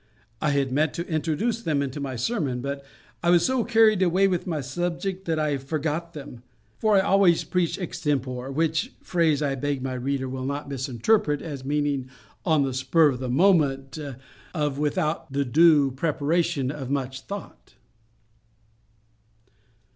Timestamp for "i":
0.41-0.49, 3.21-3.29, 5.37-5.57, 6.97-7.01, 9.43-9.53